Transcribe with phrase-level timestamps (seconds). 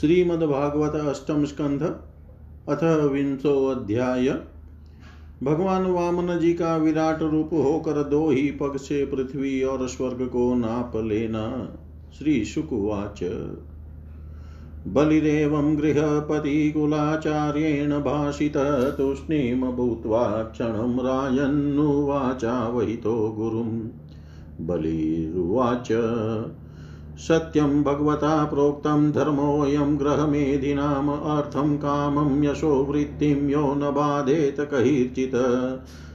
[0.00, 1.94] श्रीमद्भागवत अष्टम स्कंध
[2.68, 4.40] अथ विंशो अध्याय
[5.42, 10.54] भगवान वामन जी का विराट रूप होकर दो ही पग से पृथ्वी और स्वर्ग को
[10.54, 11.68] नाप लेना
[12.18, 13.20] श्री शुकुवाच
[14.86, 23.88] बलिरेवं गृहपतिकुलाचार्येण भाषितः तूष्णीं भूत्वा क्षणं रायन्नुवाचावहितो गुरुं
[24.66, 25.88] बलिरुवाच।
[27.18, 35.34] सत्यं भगवता प्रोक्तं धर्मोऽयं ग्रहमेधिनाम् अर्थं कामं यशो वृत्तिं यो न बाधेत कैर्चित्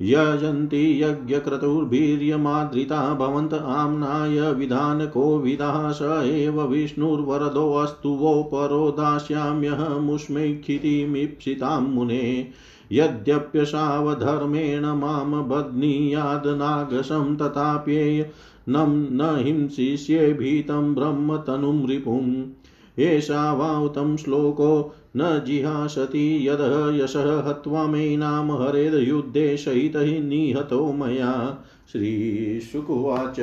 [0.02, 12.48] यजन्ति यज्ञक्रतुर्भिर्यमादृता भवन्त आम्नाय विधानकोविदः स एव विष्णुर्वरदोऽस्तु वो परो दास्याम्यहमुष्मैक्षितिमीप्सितां मुने।
[12.92, 18.30] यद्यप्यशावधर्मेण माँ बध्नीयादनागशं तथाप्येय
[18.68, 26.58] न हिंसिष्ये भीतं ब्रह्मतनुं रिपुम् एषा वां श्लोको न जिहासति यद
[27.00, 33.38] यशः हत्वा मेनाम हरेर्युद्धे सहितः निहतो मया। श्रीशुकुवाच।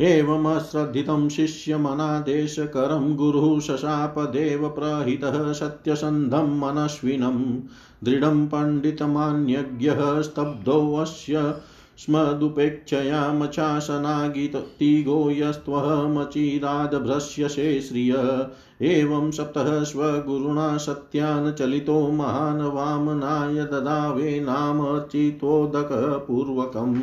[0.00, 7.60] एवमश्रद्धितं शिष्यमनादेशकरं गुरुः शशापदेव प्रहितः सत्यसन्धं मनस्विनं।
[8.04, 11.54] दृढं पण्डितमान्यज्ञः स्तब्धोऽस्य
[12.00, 18.46] स्मदुपेक्षया मचासनागितिगो यस्त्वहमचिरादभ्रश्यसे श्रिय।
[18.82, 27.02] एवं सप्तः स्वगुरुणा सत्यान् चलितो महान् वामनाय ददावे नाम चित्वोदकपूर्वकम्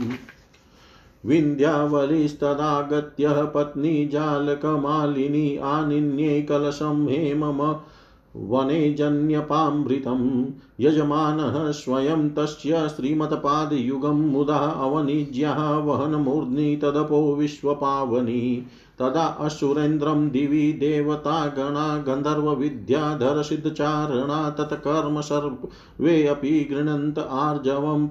[1.25, 7.75] विन्ध्यावलिस्तदागत्य पत्नी जालकमालिनी आनिन्ये कलशं हेमम
[8.35, 10.45] वने जन्यपामृतं
[10.79, 18.65] यजमानः स्वयं तस्य श्रीमत्पादयुगं मुदा अवनिज्यः वहनमूर्ध्नि तदपो विश्वपावनी।
[18.99, 26.37] तदा असुरेन्द्रं दिवि देवतागणा गन्धर्वविद्याधरसिद्धचारणा तत्कर्म सर्वे
[26.71, 28.07] गृह्णन्त आर्जवं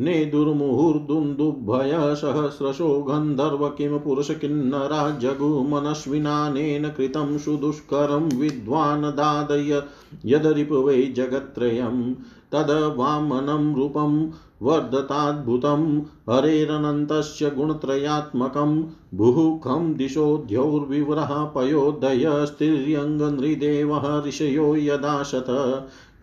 [0.00, 9.82] ने नेदुर्मुहुर्दुन्दुभय सहस्रशो गन्धर्व किं पुरुषकिन्नरा जगुमनस्विनानेन कृतं सुदुष्करं विद्वान् दादय
[10.26, 12.14] यदरिपुवै जगत्त्रयं
[12.52, 14.30] तद वामनं रूपं
[14.62, 16.00] वर्धताद्भुतं
[16.30, 18.82] हरेरनन्तस्य गुणत्रयात्मकं
[19.14, 25.46] बुहुखं दिशोद्यौर्विवरः पयोदयस्तिर्यङ्गनृदेवः ऋषयो यदाशत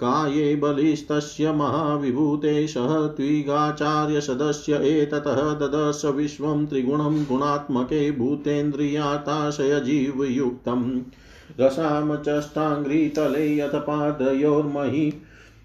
[0.01, 11.01] काये बलिस्तस्य महाविभूते सह त्विगाचार्यसदस्य एततः ददश विश्वं त्रिगुणं गुणात्मके भूतेन्द्रियाताशयजीवयुक्तम्
[11.59, 15.13] रसां चष्टाङ्घ्रितले यथ पादयोर्महि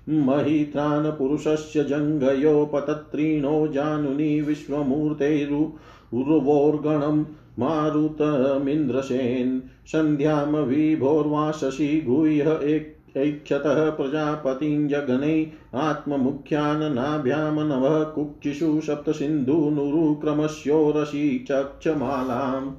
[0.08, 7.25] महित्रान्पुरुषस्य जङ्घयोपतत्रीणो जानुनि विश्वमूर्तेरुर्वोर्गणं
[7.58, 9.61] मारुतमिन्द्रसेन्।
[9.93, 12.87] सन्ध्यां विभोर्वाशसि गुह्य
[13.17, 22.70] ऐक्षतः प्रजापतिं जगने आत्ममुख्यान् नाभ्यां कुक्षिषु सप्तसिन्धुनुरुक्रमस्योरसि चक्षमालाम्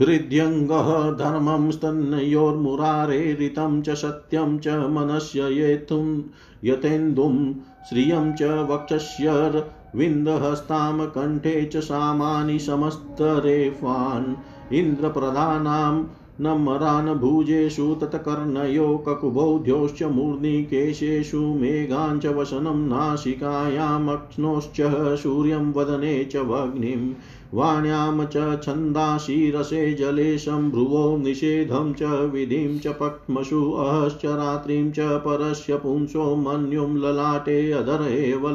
[0.00, 6.04] हृद्यङ्गः धर्मं स्तन्नयोर्मुरारेरितं च सत्यं च मनस्य येतुं
[6.64, 7.34] यतेन्दुं
[7.88, 9.34] श्रियं च वक्षस्य
[9.96, 14.34] विन्दहस्तां कण्ठे च सामानि समस्तरेफान्
[14.74, 16.02] इन्द्रप्रधानां
[16.40, 24.80] नमरान् भुजेषु तत्कर्णयो ककुबौध्योश्च मूर्निकेशेषु मेघाञ्च वसनं नासिकायामक्ष्णोश्च
[25.22, 27.12] सूर्यं वदने च वग्निं
[27.54, 36.34] वाण्यां च छन्दाशिरसे जले सम्भ्रुवो निषेधं च विधिं च पक्ष्मसु अहश्च रात्रिं च परस्य पुंसो
[36.36, 38.48] मन्युं ललाटे अधर एव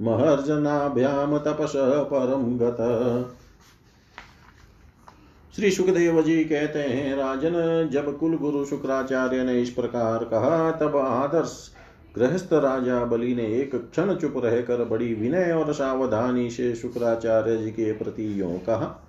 [0.00, 3.30] महर्जनाभ्यां तपसः परं गत।
[5.56, 10.96] श्री सुखदेव जी कहते हैं, राजन, जब कुल गुरु शुक्राचार्य ने इस प्रकार कहा, तब
[10.96, 11.70] आदर्श
[12.18, 17.70] गृहस्थ राजा बलि ने एक क्षण चुप रहकर बड़ी विनय और सावधानी से शुक्राचार्य जी
[17.70, 19.06] के प्रति यो कहा,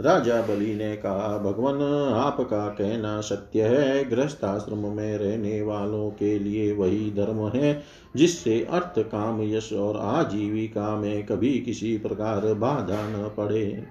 [0.00, 6.72] राजा बलि ने कहा, भगवान, आपका कहना सत्य है, गृहस्थाश्रम में रहने वालों के लिए
[6.72, 7.82] वही धर्म है,
[8.16, 13.86] जिससे अर्थ काम यश और आजीविका में कभी किसी प्रकार बाधा न पड़े।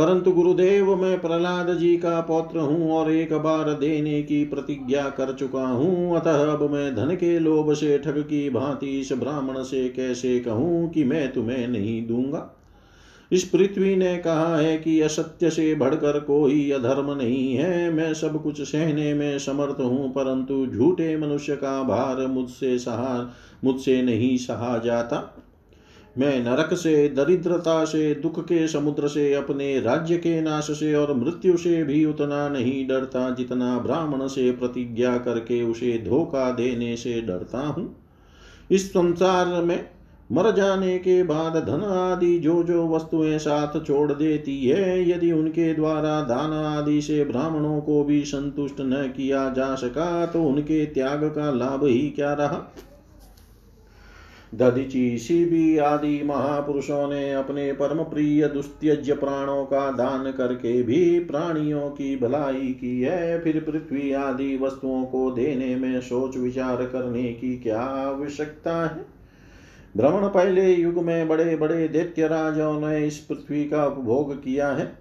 [0.00, 5.34] परंतु गुरुदेव, मैं प्रहलाद जी का पौत्र हूँ और एक बार देने की प्रतिज्ञा कर
[5.34, 9.88] चुका हूँ। अतः अब मैं धन के लोभ से, ठग की भांति इस ब्राह्मण से
[9.88, 12.56] कैसे कहूँ कि मैं तुम्हें नहीं दूँगा?
[13.32, 18.42] इस पृथ्वी ने कहा है कि असत्य से भड़कर कोई अधर्म नहीं है। मैं सब
[18.42, 24.78] कुछ सहने में समर्थ हूँ, परंतु झूठे मनुष्य का भार मुझसे सहा, मुझसे नहीं सहा
[24.78, 25.36] जाता।
[26.18, 31.14] मैं नरक से, दरिद्रता से, दुख के समुद्र से, अपने राज्य के नाश से और
[31.14, 37.20] मृत्यु से भी उतना नहीं डरता जितना ब्राह्मण से प्रतिज्ञा करके उसे धोखा देने से
[37.20, 37.96] डरता हूँ।
[38.70, 39.90] इस संसार में
[40.32, 45.74] मर जाने के बाद धन आदि जो जो वस्तुएँ साथ छोड़ देती है, यदि उनके
[45.74, 51.24] द्वारा दान आदि से ब्राह्मणों को भी संतुष्ट न किया जा सका तो उनके त्याग
[51.24, 52.74] का लाभ ही क्या रहा?
[54.54, 61.90] दधिची शिबी आदि महापुरुषों ने अपने परम प्रिय दुस्त्यज प्राणों का दान करके भी प्राणियों
[61.90, 67.58] की भलाई की है। फिर पृथ्वी आदि वस्तुओं को देने में सोच विचार करने की
[67.58, 69.06] क्या आवश्यकता है?
[69.96, 74.92] भ्रमण पहले युग में बड़े बड़े दैत्य राजाओं ने इस पृथ्वी का उपभोग किया है।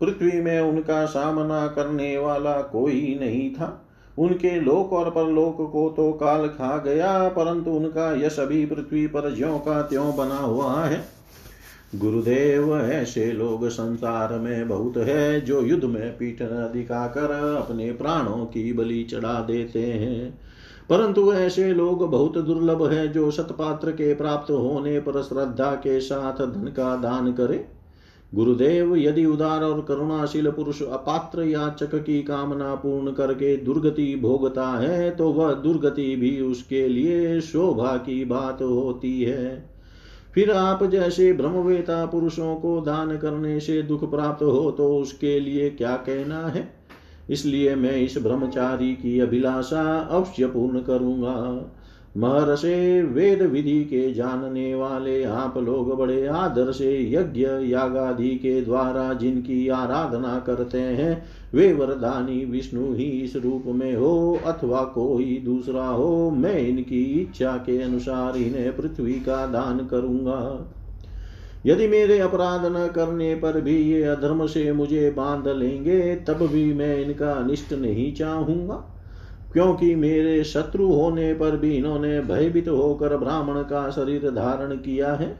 [0.00, 3.81] पृथ्वी में उनका सामना करने वाला कोई नहीं था।
[4.18, 9.34] उनके लोक और परलोक को तो काल खा गया, परंतु उनका यश अभी पृथ्वी पर
[9.34, 11.04] ज्यो का त्यों बना हुआ है।
[11.94, 18.46] गुरुदेव, ऐसे लोग संसार में बहुत है, जो युद्ध में पीठ न दिखाकर अपने प्राणों
[18.46, 20.40] की बलि चढ़ा देते हैं।
[20.90, 26.46] परंतु ऐसे लोग बहुत दुर्लभ है, जो सतपात्र के प्राप्त होने पर श्रद्धा के साथ
[26.46, 27.81] धन का दान करे।
[28.32, 35.10] गुरुदेव, यदि उदार और करुणाशील पुरुष अपात्र याचक की कामना पूर्ण करके दुर्गति भोगता है
[35.10, 39.72] तो वह दुर्गति भी उसके लिए शोभा की बात होती है।
[40.34, 45.68] फिर आप जैसे ब्रह्मवेता पुरुषों को दान करने से दुख प्राप्त हो तो उसके लिए
[45.70, 46.68] क्या कहना है?
[47.30, 51.34] इसलिए मैं इस ब्रह्मचारी की अभिलाषा अवश्य पूर्ण करूँगा।
[52.16, 59.14] महर्षे वेद विधि के जानने वाले आप लोग बड़े आदर से यज्ञ यागादि के द्वारा
[59.14, 65.86] जिनकी आराधना करते हैं, वे वरदानी विष्णु ही इस रूप में हो अथवा कोई दूसरा
[65.86, 70.72] हो, मैं इनकी इच्छा के अनुसार इन्हें पृथ्वी का दान करूँगा।
[71.66, 76.74] यदि मेरे अपराध न करने पर भी ये अधर्म से मुझे बाँध लेंगे, तब भी
[76.74, 78.91] मैं इनका अनिष्ट नहीं चाहूँगा।
[79.52, 85.34] क्योंकि मेरे शत्रु होने पर भी इन्होंने भयभीत होकर ब्राह्मण का शरीर धारण किया है।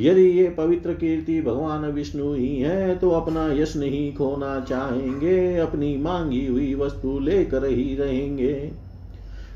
[0.00, 5.96] यदि ये पवित्र कीर्ति भगवान विष्णु ही है तो अपना यश नहीं खोना चाहेंगे, अपनी
[5.96, 8.70] मांगी हुई वस्तु लेकर ही रहेंगे।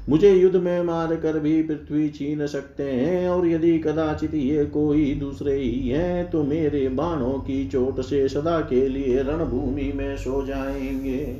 [0.08, 5.14] मुझे युद्ध में मार कर भी पृथ्वी छीन सकते हैं, और यदि कदाचित ये कोई
[5.14, 10.44] दूसरे ही है तो मेरे बाणों की चोट से सदा के लिए रणभूमि में सो
[10.46, 11.37] जाएँगे।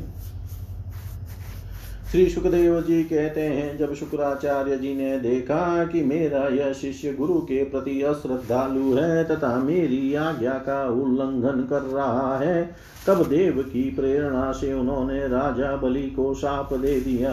[2.15, 7.39] श्री सुखदेव जी कहते हैं, जब शुक्राचार्य जी ने देखा कि मेरा यह शिष्य गुरु
[7.41, 12.65] के प्रति अश्रद्धालु है तथा मेरी आज्ञा का उल्लंघन कर रहा है,
[13.07, 17.33] तब देव की प्रेरणा से उन्होंने राजा बलि को साप दे दिया।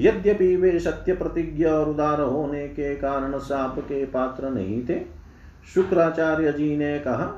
[0.00, 5.00] यद्यपि वे सत्य प्रतिज्ञा और उदार होने के कारण साप के पात्र नहीं थे,
[5.74, 7.34] शुक्राचार्य जी ने कहा,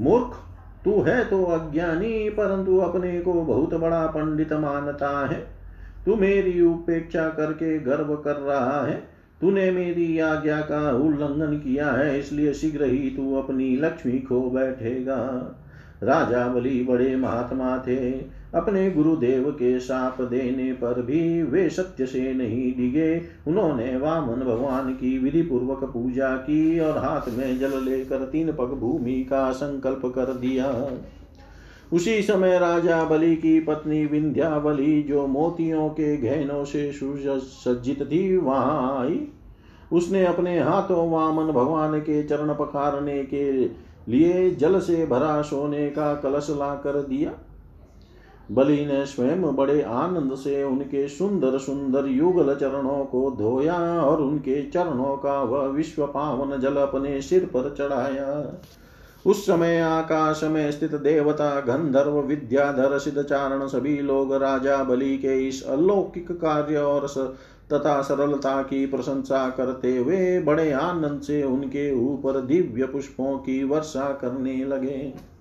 [0.00, 0.42] मूर्ख
[0.86, 5.46] तू है तो अज्ञानी, परंतु अपने को बहुत बड़ा पंडित मानता है।
[6.06, 8.94] तू मेरी उपेक्षा करके गर्व कर रहा है।
[9.40, 15.16] तूने मेरी आज्ञा का उल्लंघन किया है, इसलिए शीघ्र ही तू अपनी लक्ष्मी खो बैठेगा।
[16.02, 18.10] राजा बलि बड़े महात्मा थे।
[18.56, 24.92] अपने गुरुदेव के साप देने पर भी वे सत्य से नहीं डिगे। उन्होंने वामन भगवान
[24.92, 30.02] की विधि पूर्वक पूजा की और हाथ में जल लेकर तीन पग भूमि का संकल्प
[30.04, 30.90] कर दिया।
[31.92, 39.00] उसी समय राजा बलि की पत्नी विंध्यावली जो मोतियों के गहनों से सुसज्जित थी, वहाँ
[39.00, 39.28] आई।
[39.92, 43.50] उसने अपने हाथों वामन भगवान के चरण पखारने के
[44.08, 47.32] लिए जल से भरा सोने का कलश ला कर दिया।
[48.50, 54.62] बलि ने स्वयं बड़े आनंद से उनके सुंदर सुंदर युगल चरणों को धोया और उनके
[54.62, 58.60] चरणों का वह विश्व पावन जल अपने सिर पर चढ़ाया।
[59.26, 65.48] उस समय आकाश में स्थित देवता गंधर्व विद्याधर सिद्ध चारण सभी लोग राजा बलि के
[65.48, 67.18] इस अलौकिक कार्य और स,
[67.72, 74.08] तथा सरलता की प्रशंसा करते हुए बड़े आनंद से उनके ऊपर दिव्य पुष्पों की वर्षा
[74.12, 75.35] करने लगे।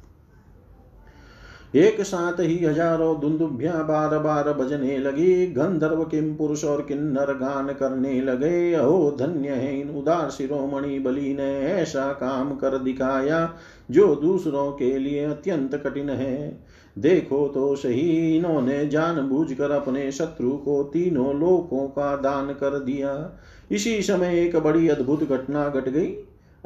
[1.75, 7.67] एक साथ ही हज़ारों दुंदुभिया बार बार बजने लगी, गंधर्व किम पुरुष और किन्नर गान
[7.67, 13.53] करने लगे। अहो, धन्य है इन उदार शिरोमणि बलि ने ऐसा काम कर दिखाया,
[13.91, 16.63] जो दूसरों के लिए अत्यंत कठिन है।
[16.97, 23.39] देखो तो सही, इन्होंने जानबूझकर अपने शत्रु को तीनों लोकों का दान कर दिया।
[23.71, 26.15] इसी समय एक बड़ी अद्भुत घटना घट गई।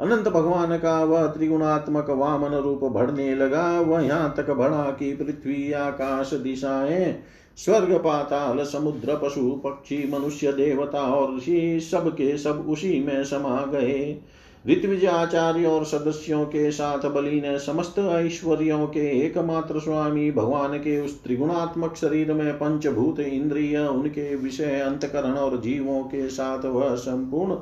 [0.00, 5.72] अनंत भगवान का वह त्रिगुणात्मक वामन रूप बढ़ने लगा। वह यहाँ तक बढ़ा कि पृथ्वी
[5.72, 7.22] आकाश दिशाएँ,
[7.56, 13.66] स्वर्ग, पाताल, समुद्र, पशु, पक्षी, मनुष्य, देवता और ऋषि सब के सब उसी में समा
[13.66, 14.20] गए।
[14.68, 21.00] ऋत्विज आचार्य और सदस्यों के साथ बलि ने समस्त ऐश्वर्यों के एकमात्र स्वामी भगवान के
[21.00, 27.56] उस त्रिगुणात्मक शरीर में पंचभूत इंद्रिय, उनके विषय, अंतकरण और जीवों के साथ वह संपूर्ण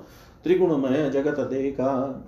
[0.45, 2.25] त्रिगुणमय जगत देखा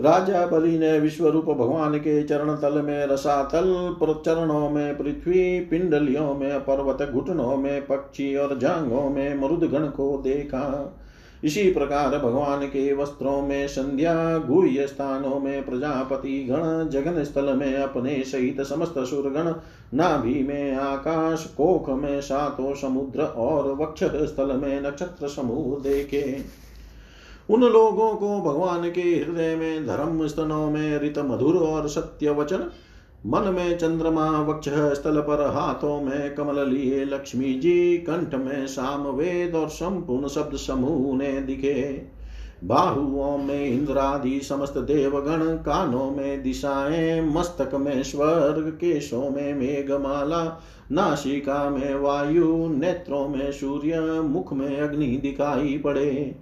[0.00, 6.34] राजा बलि ने विश्व रूप भगवान के चरण तल में, रसातल चरणों में, पृथ्वी पिंडलियों
[6.34, 10.96] में, पर्वत घुटनों में, पक्षी और जांगों में, मरुदगण को देखा।
[11.44, 17.76] इसी प्रकार भगवान के वस्त्रों में संध्या, गुह्य स्थानों में प्रजापति गण, जगन स्थल में
[17.76, 19.54] अपने सहित समस्त सुरगण,
[19.94, 26.65] नाभि में आकाश, कोख में सातों समुद्र और वक्षत स्थल में नक्षत्र समूह देखे।
[27.50, 32.70] उन लोगों को भगवान के हृदय में, धर्म स्तनों में रित मधुर और सत्य वचन,
[33.26, 39.06] मन में चंद्रमा वक्ष स्थल पर, हाथों में कमल लिए लक्ष्मी जी, कंठ में साम
[39.06, 42.02] वेद और संपूर्ण शब्द समूह ने दिखे।
[42.64, 50.62] बाहुओं में इंद्रादि समस्त देवगण, कानों में दिशाएँ, मस्तक में स्वर्ग, केशों में मेघमाला,
[50.92, 56.36] नासिका में वायु, नेत्रों में सूर्य, मुख में अग्नि दिखाई पड़े।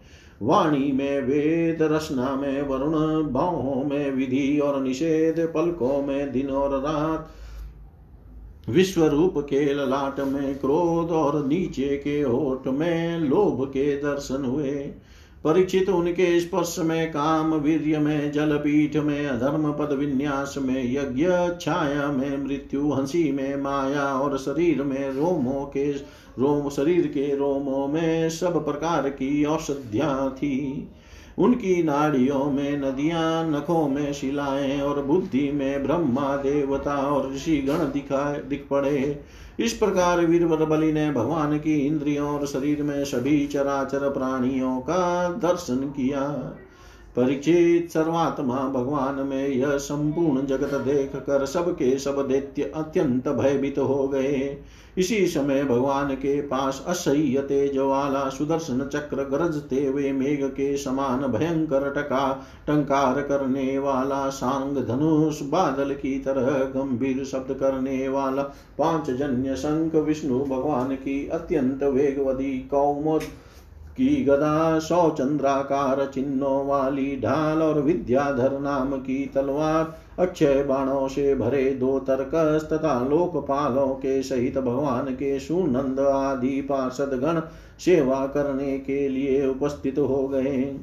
[0.45, 2.93] वाणी में वेद रचना में, वरुण
[3.33, 7.31] बाहों में, विधि और निषेध पलकों में, दिन और रात
[8.69, 14.91] विश्व रूप के ललाट में, क्रोध और नीचे के होठ में, लोभ के दर्शन हुए।
[15.45, 21.27] परीक्षित उनके स्पर्श में, काम वीर्य में जल पीठ में, अधर्म पद विन्यास में, यज्ञ
[21.61, 25.93] छाया में, मृत्यु हँसी में, माया और शरीर में, रोमों के,
[26.39, 30.89] रोम, शरीर के रोमों में सब प्रकार की औषधियाँ थी।
[31.39, 37.79] उनकी नाड़ियों में, नदियाँ, नखों में शिलाएँ और बुद्धि में ब्रह्मा, देवता और ऋषि गण
[37.79, 39.21] दिखा, दिख पड़े।
[39.61, 45.29] इस प्रकार वीरवर बलि ने भगवान की इंद्रियों और शरीर में सभी चराचर प्राणियों का
[45.29, 46.23] दर्शन किया।
[47.17, 54.09] परिचित सर्वात्मा भगवान में यह संपूर्ण जगत देख कर सबके सब दैत्य अत्यंत भयभीत हो
[54.09, 54.57] गए।
[54.99, 61.27] इसी समय भगवान के पास असह्य तेज वाला सुदर्शन चक्र गरजते हुए मेघ के समान
[61.29, 62.27] भयंकर टका
[62.67, 68.43] टंकार करने वाला सांग धनुष बादल की तरह गंभीर शब्द करने वाला
[68.79, 73.23] पाँच जन्य शंख विष्णु भगवान की अत्यंत वेगवती कौमुद
[73.97, 81.35] की गदा सौ चंद्राकार चिन्हों वाली ढाल और विद्याधर नाम की तलवार, अक्षय बाणों से
[81.35, 87.41] भरे दो तर्कस तथा लोकपालों के सहित भगवान के सुनंद आदि पार्षद गण
[87.79, 90.77] सेवा करने के लिए उपस्थित हो गए।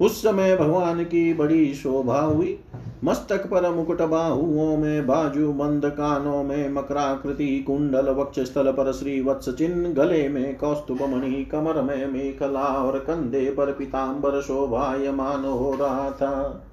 [0.00, 2.58] उस समय भगवान की बड़ी शोभा हुई।
[3.04, 9.20] मस्तक पर मुकुट बाहुओं में, बाजू बंद कानों में, मकराकृति कुंडल वक्ष स्थल पर श्री
[9.20, 15.76] वत्स चिन्ह गले में, कौस्तुभ मणि कमर में, मेखला और कंधे पर पीताम्बर शोभायमान हो
[15.80, 16.66] रहा था।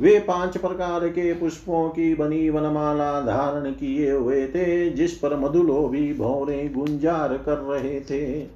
[0.00, 5.88] वे पाँच प्रकार के पुष्पों की बनी वनमाला धारण किए हुए थे, जिस पर मधुलो
[5.88, 8.46] भी भौरे गुंजार कर रहे थे।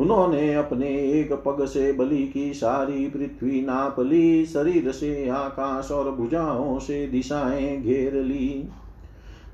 [0.00, 6.10] उन्होंने अपने एक पग से बलि की सारी पृथ्वी नाप ली, शरीर से आकाश और
[6.10, 8.68] भुजाओं से दिशाएँ घेर ली।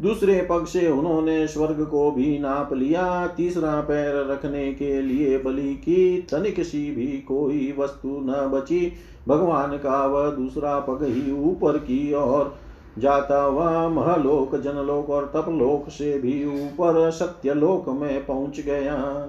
[0.02, 5.74] दूसरे पग से उन्होंने स्वर्ग को भी नाप लिया, तीसरा पैर रखने के लिए बलि
[5.74, 8.92] की, तनिक सी भी कोई वस्तु न बची।
[9.28, 12.56] भगवान का वह दूसरा पग ही ऊपर की ओर
[12.98, 19.28] जाता हुआ महलोक, जनलोक और तपलोक से भी ऊपर सत्यलोक में पहुँच गया।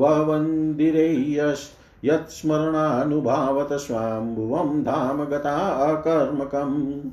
[0.00, 1.64] ववन्दिरेयस्
[2.04, 7.10] यत्स्मरणानुभावत स्वाम्भुवं धाम गता अकर्मकम्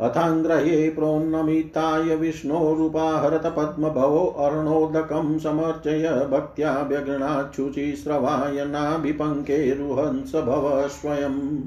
[0.00, 11.58] अथाङ्ग्रहे प्रोन्नमिताय विष्णोरुपाहरत पद्मभवो अर्णोदकं समर्चय भक्त्या व्यगृणाच्छुचिस्रवाय नाभिपङ्केरुहंस भव स्वयम्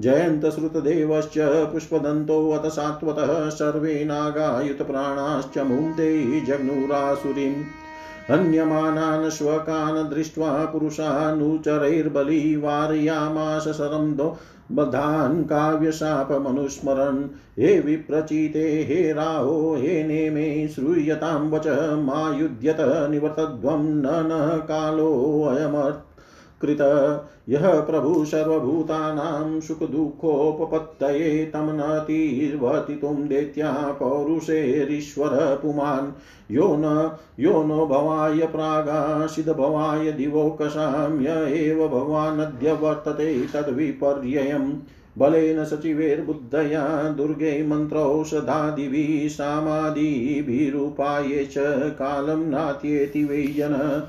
[0.00, 1.34] जयन्तश्रुतदेवश्च
[1.72, 7.64] पुष्पदन्तोऽथ सात्वतः सर्वे नागायुतप्राणाश्च मुन्ते जग्नुरासुरीम्
[8.30, 14.36] हन्यमानान् श्वकान् दृष्ट्वा पुरुषानुचरैर्बली वारयामास शरं दो
[14.72, 17.24] बधान् काव्यशापमनुस्मरन्।
[17.58, 21.66] हे विप्रचिते, हे राहो, हे नेमे, श्रूयतां वच
[21.98, 26.05] मा युध्यत निवर्तध्वं न न कालोऽयमर्थ
[26.62, 26.78] कृत।
[27.48, 36.12] यः प्रभु सर्वभूतानां सुखदुःखोपपत्तये तं नतिर्वतितुं दैत्या पौरुषेरीश्वर पुमान्।
[36.54, 44.72] यो न, यो नो भवाय प्रागाशिदभवाय दिवोकशां य एव भवानद्य वर्तते तद्विपर्ययम्
[45.18, 51.54] बलेन सचिवैर्बुद्धया दुर्गे मन्त्रौषधादिभिः सामादिभिरूपाये च
[51.98, 54.02] कालं नात्येति वै जन।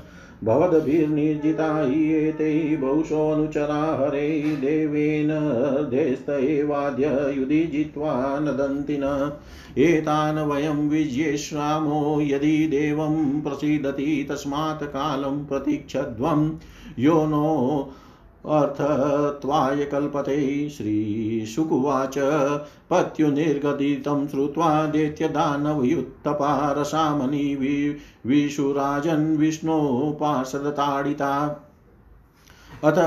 [0.44, 5.28] भवद्भिर्निर्जिता एते बहुशोऽनुचरा हरे देवेन
[5.90, 9.32] देस्त एवाद्य युधि जित्वा नदन्ति न
[9.78, 16.58] एतान् वयं विज्येष्यामो यदि देवं प्रसीदति तस्मात् कालं प्रतीक्षध्वं।
[16.98, 17.90] यो नो
[18.46, 22.14] अर्थत्वाय कल्पते श्रीशुकुवाच
[22.90, 27.96] पत्युनिर्गदितं श्रुत्वा दैत्यदानवयुत्तपारसामनि वि
[28.26, 31.64] विशुराजन् विष्णोपासदताडिता।
[32.84, 32.98] अथ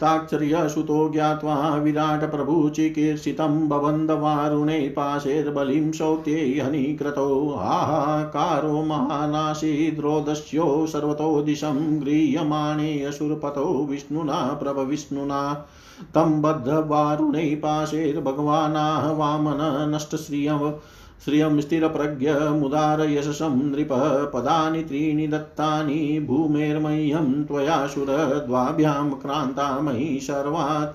[0.00, 15.66] ताक्षर्यसुतो ज्ञात्वा विराटप्रभुचिकीर्षितं बबन्धवारुणे पाशेर्बलिं शौत्ये हनिकृतो। हाहाकारो महानाशीद्रोदस्यो सर्वतो दिशं गृह्यमाणे असुरपतो विष्णुना प्रभविष्णुना।
[16.14, 20.72] तं बद्धवारुणे पाशेर्भगवानाः वामन नष्टश्रियं
[21.24, 23.88] श्रियं स्थिरप्रज्ञमुदारयशसं नृप
[24.34, 30.94] पदानि त्रीणि दत्तानि भूमेर्मह्यं त्वयाशुरद्वाभ्यां क्रान्ता मयि सर्वा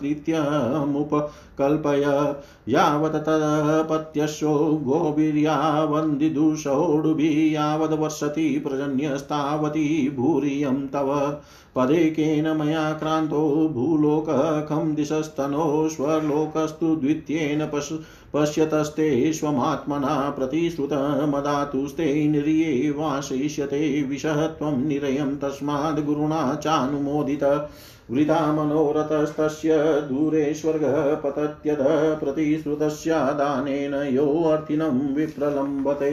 [1.59, 11.39] तृतीयमुपकल्पय यावत् तपत्यशो गोवीर्यावन्दिदुषोडुभिः यावद्वर्षति पर्जन्यस्तावती भूरियं तव।
[11.75, 17.95] पदेकेन मया क्रान्तो भूलोकखं दिशस्तनो स्वलोकस्तु द्वितीयेन पशु
[18.33, 27.69] पश्यतस्ते स्वमात्मना प्रतिश्रुतमदातुस्ते निर्ये वासयिष्यते विषः त्वं निरयं तस्माद् गुरुणा चानुमोदित।
[28.09, 29.77] वृथा मनोरथस्तस्य
[30.09, 31.81] दूरे स्वर्गः पतत्यध
[32.19, 36.11] प्रतिश्रुतस्यादानेन योऽर्थिनं विप्रलम्बते।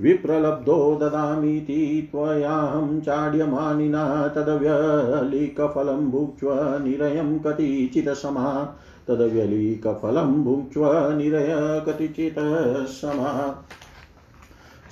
[0.00, 6.52] विप्रलब्धो ददामीति त्वयाहं चाड्यमानिना तदव्यलिकफलं भुक्ष्व
[6.84, 8.48] निरयं कतिचिदसमा
[9.08, 11.54] तदव्यलीकफलं भुक्ष्व निरय
[11.86, 12.34] कतिचित
[12.90, 13.32] समा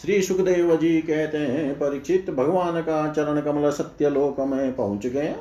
[0.02, 5.34] श्री सुखदेव जी कहते हैं, परीक्षित भगवान का चरण कमल सत्य लोक में पहुँच गया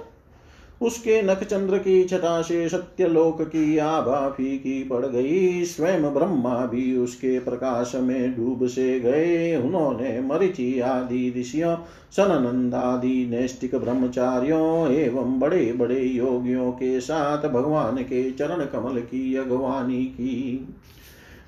[0.84, 7.39] उसके नखचंद्र की छटा से सत्यलोक की आभा फीकी पड़ गई। स्वयं ब्रह्मा भी उसके
[7.39, 11.76] प्रकाश में डूब से गए। उन्होंने मरिचि आदि ऋषियों,
[12.12, 20.06] सननंदादि नैष्टिक ब्रह्मचारियों एवं बड़े बड़े योगियों के साथ भगवान के चरण कमल की अगवानी
[20.06, 20.67] की।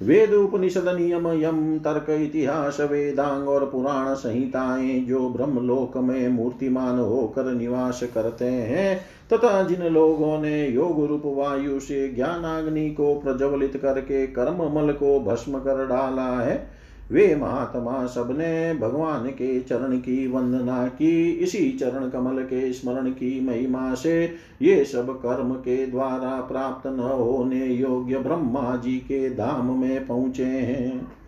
[0.01, 7.53] वेद उपनिषद नियम यम, तर्क इतिहास, वेदांग और पुराण संहिताएँ जो ब्रह्मलोक में मूर्तिमान होकर
[7.53, 14.27] निवास करते हैं तथा जिन लोगों ने योग रूप वायु से ज्ञानाग्नि को प्रज्वलित करके
[14.27, 16.67] कर्म मल को भस्म कर डाला है,
[17.11, 23.39] वे महात्मा सबने भगवान के चरण की वंदना की, इसी चरण कमल के स्मरण की
[23.45, 29.79] महिमा से ये सब कर्म के द्वारा प्राप्त न होने योग्य ब्रह्मा जी के धाम
[29.81, 31.24] में पहुँचे हैं।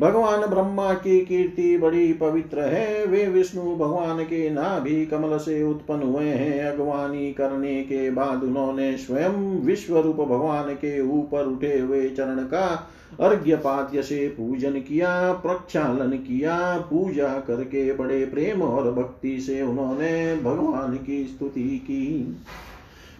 [0.00, 6.02] भगवान ब्रह्मा की कीर्ति बड़ी पवित्र है। वे विष्णु भगवान के नाभि कमल से उत्पन्न
[6.02, 12.08] हुए हैं। अगवानी करने के बाद उन्होंने स्वयं विश्व रूप भगवान के ऊपर उठे हुए
[12.08, 12.66] चरण का
[13.20, 20.96] अर्घ्यपाद्य से पूजन किया, प्रक्षालन किया, पूजा करके बड़े प्रेम और भक्ति से उन्होंने भगवान
[20.96, 22.36] की स्तुति की।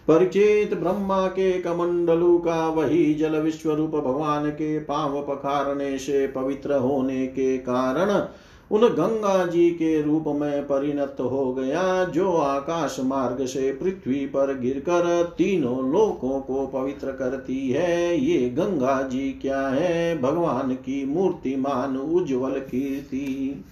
[0.07, 6.73] परिचित ब्रह्मा के कमंडलु का वही जल विश्व रूप भगवान के पाव पखारने से पवित्र
[6.73, 8.27] होने के कारण
[8.71, 14.59] उन गंगा जी के रूप में परिणत हो गया, जो आकाश मार्ग से पृथ्वी पर
[14.59, 20.21] गिरकर तीनों लोकों को पवित्र करती है। ये गंगा जी क्या है?
[20.21, 23.65] भगवान की मूर्तिमान उज्जवल कीर्ति।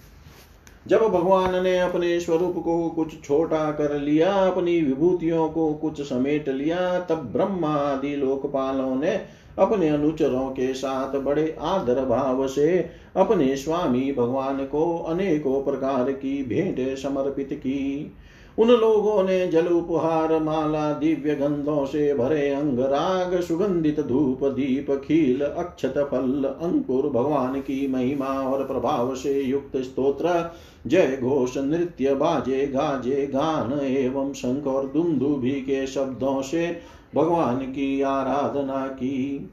[0.86, 6.48] जब भगवान ने अपने स्वरूप को कुछ छोटा कर लिया, अपनी विभूतियों को कुछ समेट
[6.48, 9.20] लिया, तब ब्रह्मा आदि लोकपालों ने
[9.58, 16.42] अपने अनुचरों के साथ बड़े आदर भाव से अपने स्वामी भगवान को अनेकों प्रकार की
[16.42, 18.12] भेंट समर्पित की।
[18.58, 25.40] उन लोगों ने जल उपहार, माला, दिव्य गंधों से भरे अंगराग सुगंधित धूप, दीप, खील,
[25.40, 30.50] अक्षत फल, अंकुर, भगवान की महिमा और प्रभाव से युक्त स्तोत्र,
[30.86, 36.80] जय घोष, नृत्य, बाजे, गाजे, गान एवं शंख और दुंदुभी के शब्दों से
[37.14, 39.50] भगवान की आराधना की।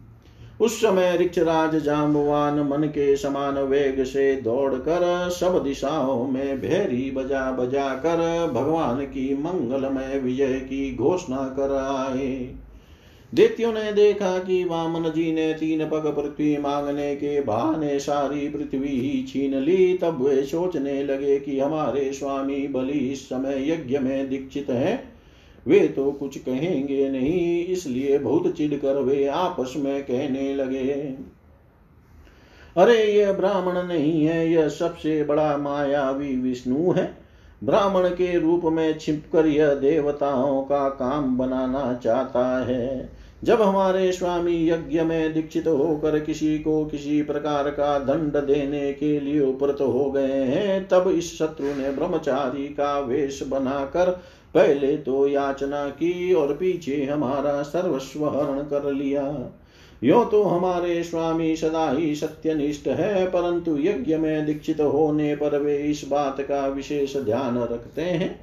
[0.61, 7.51] उस समय रिक्षराज जाम्बवान मन के समान वेग से दौड़कर सब दिशाओं में भेरी बजा
[7.51, 12.55] बजा कर भगवान की मंगलमय विजय की घोषणा कर आए।
[13.33, 18.99] दैत्यों ने देखा कि वामन जी ने तीन पग पृथ्वी मांगने के बहाने सारी पृथ्वी
[18.99, 24.29] ही छीन ली। तब वे सोचने लगे कि हमारे स्वामी बलि इस समय यज्ञ में
[24.29, 25.12] दीक्षित हैं।
[25.67, 31.15] वे तो कुछ कहेंगे नहीं, इसलिए बहुत चिढ़कर वे आपस में कहने लगे।
[32.75, 37.17] अरे यह ब्राह्मण नहीं है, यह सबसे बड़ा मायावी विष्णु है।
[37.63, 43.09] ब्राह्मण के रूप में छिपकर यह देवताओं का काम बनाना चाहता है।
[43.43, 49.19] जब हमारे स्वामी यज्ञ में दीक्षित होकर किसी को किसी प्रकार का दंड देने के
[49.19, 54.21] लिए उपरत हो गए हैं, तब इस शत्रु ने ब्रह्मचारी का वेश बनाकर
[54.55, 59.23] पहले तो याचना की और पीछे हमारा सर्वस्व हरण कर लिया।
[60.01, 65.77] यो तो हमारे स्वामी सदा ही सत्यनिष्ठ है, परंतु यज्ञ में दीक्षित होने पर वे
[65.77, 68.39] इस बात का विशेष ध्यान रखते हैं।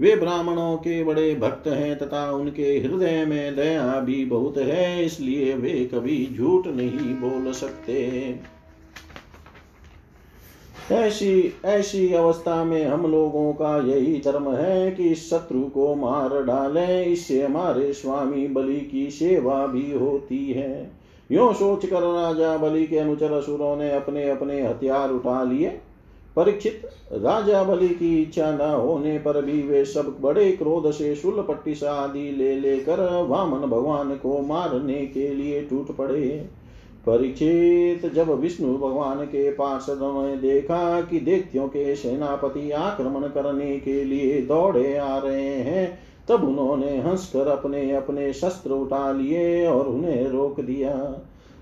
[0.00, 5.54] वे ब्राह्मणों के बड़े भक्त हैं तथा उनके हृदय में दया भी बहुत है, इसलिए
[5.54, 8.40] वे कभी झूठ नहीं बोल सकते।
[10.90, 17.06] ऐसी ऐसी अवस्था में हम लोगों का यही धर्म है कि शत्रु को मार डालें,
[17.06, 20.90] इससे हमारे स्वामी बलि की सेवा भी होती है।
[21.30, 25.68] यो सोच कर राजा बलि के अनुचर असुरों ने अपने अपने हथियार उठा लिए।
[26.36, 31.42] परीक्षित राजा बलि की इच्छा न होने पर भी वे सब बड़े क्रोध से शुल
[31.48, 36.48] पट्टी आदि ले लेकर वामन भगवान को मारने के लिए टूट पड़े।
[37.06, 44.02] परीक्षित जब विष्णु भगवान के पार्षदों ने देखा कि दैत्यों के सेनापति आक्रमण करने के
[44.04, 50.28] लिए दौड़े आ रहे हैं, तब उन्होंने हंसकर अपने अपने शस्त्र उठा लिए और उन्हें
[50.28, 50.94] रोक दिया।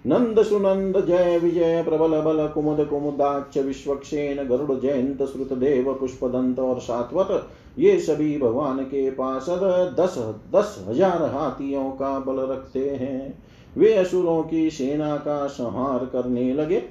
[0.06, 6.80] नंद सुनंद जय विजय प्रबल बल कुमुद कुमुदाक्ष विश्वक्षेन गरुड़ जयंत श्रुत देव पुष्पदंत और
[6.80, 7.46] सात्वत,
[7.78, 10.16] ये सभी भगवान के पार्षद दस
[10.54, 16.82] दस हज़ार हाथियों का बल रखते हैं। वे असुरों की सेना का संहार करने लगे।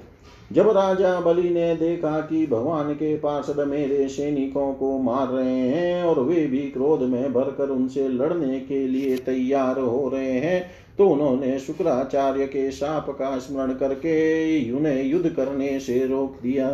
[0.51, 6.03] जब राजा बलि ने देखा कि भगवान के पार्षद मेरे सैनिकों को मार रहे हैं
[6.03, 10.65] और वे भी क्रोध में भरकर उनसे लड़ने के लिए तैयार हो रहे हैं
[10.97, 16.69] तो उन्होंने शुक्राचार्य के शाप का स्मरण करके उन्हें युद्ध करने से रोक दिया।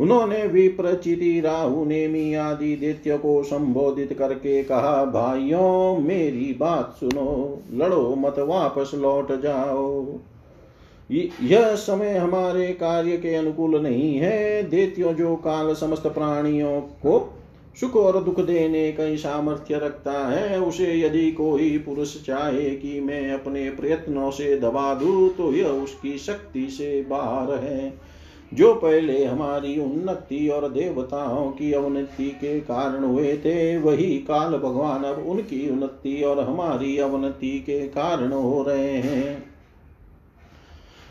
[0.00, 8.14] उन्होंने विप्रचिति राहु नेमी आदि दैत्य को संबोधित करके कहा, भाइयों, मेरी बात सुनो, लड़ो
[8.18, 10.18] मत, वापस लौट जाओ।
[11.42, 17.32] यह समय हमारे कार्य के अनुकूल नहीं है। दैत्यो, जो काल समस्त प्राणियों को
[17.80, 23.30] सुख और दुख देने का सामर्थ्य रखता है, उसे यदि कोई पुरुष चाहे कि मैं
[23.32, 28.15] अपने प्रयत्नों से दबा दू तो यह उसकी शक्ति से बाहर है।
[28.54, 35.04] जो पहले हमारी उन्नति और देवताओं की अवनति के कारण हुए थे, वही काल भगवान
[35.04, 39.56] अब उनकी उन्नति और हमारी अवनति के कारण हो रहे हैं।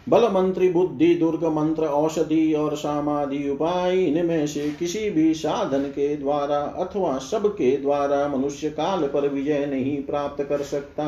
[0.10, 6.16] बल मंत्री बुद्धि, दुर्ग मंत्र, औषधि और सामाधि उपाय, इनमें से किसी भी साधन के
[6.18, 11.06] द्वारा अथवा सब के द्वारा मनुष्य काल पर विजय नहीं प्राप्त कर सकता।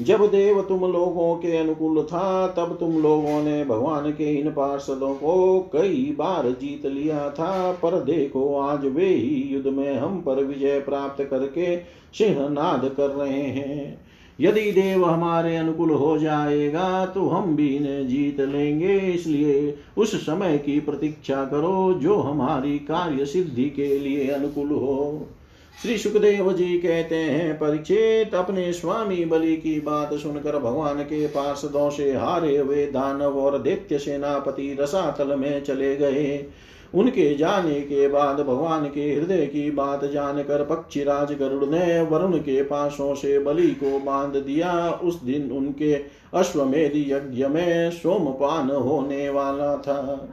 [0.00, 5.14] जब देव तुम लोगों के अनुकूल था, तब तुम लोगों ने भगवान के इन पार्षदों
[5.14, 10.44] को कई बार जीत लिया था। पर देखो, आज वे ही युद्ध में हम पर
[10.44, 11.76] विजय प्राप्त करके
[12.14, 14.06] सिंहनाद कर रहे हैं।
[14.40, 20.58] यदि देव हमारे अनुकूल हो जाएगा तो हम भी इन्हें जीत लेंगे। इसलिए उस समय
[20.58, 25.26] की प्रतीक्षा करो, जो हमारी कार्य सिद्धि के लिए अनुकूल हो।
[25.82, 31.90] श्री सुखदेव जी कहते हैं परीक्षित अपने स्वामी बलि की बात सुनकर भगवान के पार्षदों
[31.90, 36.46] से हारे हुए दानव और दैत्य सेनापति रसातल में चले गए।
[36.94, 42.62] उनके जाने के बाद भगवान के हृदय की बात जानकर पक्षीराज गरुड़ ने वरुण के
[42.62, 45.94] पासों से बलि को बाँध दिया। उस दिन उनके
[46.34, 50.28] अश्वमेध यज्ञ में सोमपान होने वाला था।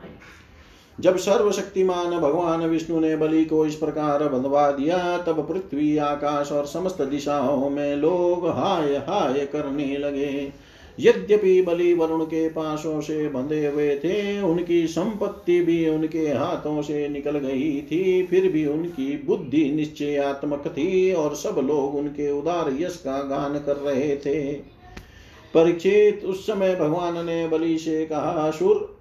[0.99, 6.65] जब सर्वशक्तिमान भगवान विष्णु ने बलि को इस प्रकार बंधवा दिया, तब पृथ्वी, आकाश और
[6.65, 10.51] समस्त दिशाओं में लोग हाय हाय करने लगे।
[10.99, 17.09] यद्यपि बलि वरुण के पासों से बंधे हुए थे, उनकी संपत्ति भी उनके हाथों से
[17.09, 22.95] निकल गई थी, फिर भी उनकी बुद्धि निश्चयात्मक थी और सब लोग उनके उदार यश
[22.95, 24.53] का गान कर रहे थे।
[25.53, 28.92] परीक्षित, उस समय भगवान ने बलि से कहा, सुर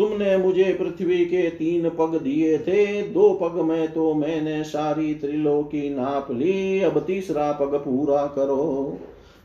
[0.00, 5.90] तुमने मुझे पृथ्वी के तीन पग दिए थे, दो पग में तो मैंने सारी त्रिलोकी
[5.90, 8.98] नाप ली। अब तीसरा पग पूरा करो।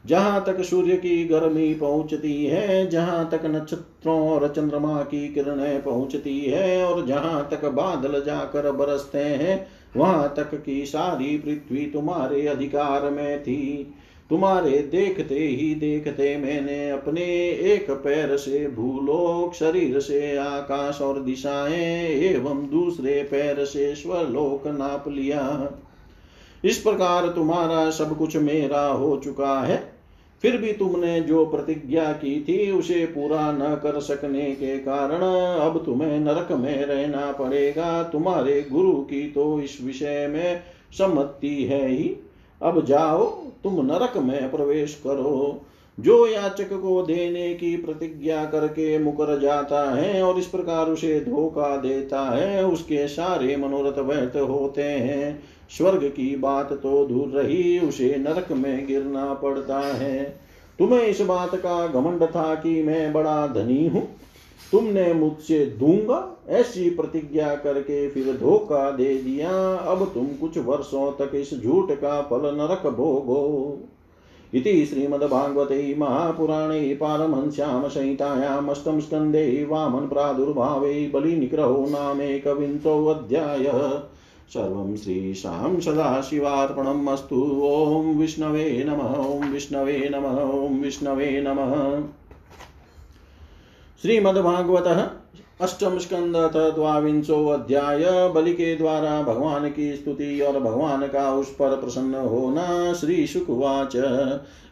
[0.05, 6.39] जहाँ तक सूर्य की गर्मी पहुँचती है, जहाँ तक नक्षत्रों और चंद्रमा की किरणें पहुँचती
[6.39, 13.09] है, और जहाँ तक बादल जाकर बरसते हैं, वहाँ तक की सारी पृथ्वी तुम्हारे अधिकार
[13.09, 13.93] में थी।
[14.29, 22.07] तुम्हारे देखते ही देखते मैंने अपने एक पैर से भूलोक, शरीर से आकाश और दिशाएँ
[22.07, 25.71] एवं दूसरे पैर से स्वलोक नाप लिया।
[26.63, 29.93] इस प्रकार तुम्हारा सब कुछ मेरा हो चुका है।
[30.41, 35.21] फिर भी तुमने जो प्रतिज्ञा की थी, उसे पूरा न कर सकने के कारण
[35.61, 40.61] अब तुम्हें नरक में रहना पड़ेगा। तुम्हारे गुरु की तो इस विषय में
[40.91, 42.15] सम्मति है ही।
[42.65, 43.25] अब जाओ,
[43.63, 45.61] तुम नरक में प्रवेश करो।
[45.99, 51.77] जो याचक को देने की प्रतिज्ञा करके मुकर जाता है और इस प्रकार उसे धोखा
[51.77, 55.43] देता है, उसके सारे मनोरथ व्यर्थ होते हैं।
[55.77, 60.39] स्वर्ग की बात तो दूर रही, उसे नरक में गिरना पड़ता है।
[60.79, 64.07] तुम्हें इस बात का घमंड था कि मैं बड़ा धनी हूँ।
[64.71, 71.35] तुमने मुझसे दूँगा, ऐसी प्रतिज्ञा करके फिर धोखा दे दिया। अब तुम कुछ वर्षों तक
[71.35, 73.79] इस झूठ का फल नरक भोगो।
[74.53, 83.79] इति श्रीमद्भागवते महापुराणे पारमहंस्यां संहितायामष्टम स्कन्धे वामन प्रादुर्भावे बलिनिग्रहो नामेकविंशोऽध्यायः
[84.49, 92.03] सर्वं श्रीशां सदाशिवार्पणम् अस्तु। ॐ विष्णवे नमः, ॐ विष्णवे नमः, ॐ विष्णवे नमः।
[94.01, 95.21] श्रीमद्भागवत
[95.61, 96.35] अष्टम स्कंद
[96.75, 102.93] द्वांशो अध्याय बलि के द्वारा भगवान की स्तुति और भगवान का उस पर प्रसन्न होना
[102.93, 103.95] श्री शुकवाच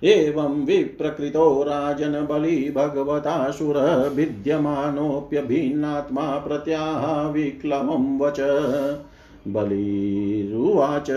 [0.03, 8.39] एवं विप्रकृतो राजन बलि भगवतासुर भिद्यमानोऽप्यभिन्नात्मा प्रत्याह विक्लवं वच।
[9.47, 11.09] बलिरुवाच,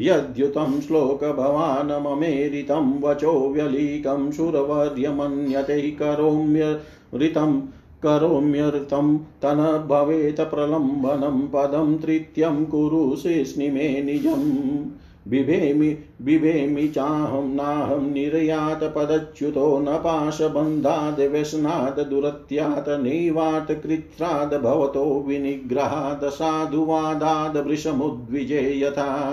[0.00, 6.80] यद्युतं श्लोकभवानममेरितं वचो व्यलीकं सुरवर्यमन्यते करोम्य
[7.14, 7.60] ऋतं
[8.02, 14.90] करोम्यर्तं तन भवेत् प्रलम्बनं पदं तृतीयं कुरु शेष्णिमे निजम्।
[15.28, 15.88] बिभेमि
[16.22, 28.80] बिभेमि चाहं नाहं निर्यात पदच्युतो न पाशबन्धाद् व्यसनात् दुरत्यात् नैवात् कृत्राद् भवतो विनिग्रहात् साधुवादाद् वृषमुद्विजे
[28.80, 29.32] यथा।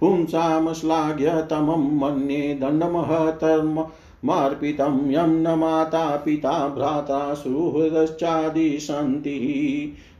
[0.00, 3.86] पुंसां श्लाघ्यतमं मन्ये दण्डमहतर्म
[4.24, 9.38] मार्पितं यं न माता पिता भ्राता सुहृदश्चादि सन्ति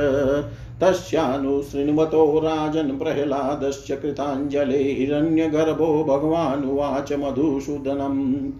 [0.80, 8.50] तस्यानुशृण्वतो राजन् प्रह्लादस्य कृताञ्जले हिरण्यगर्भो भगवानुवाच मधुसूदनम्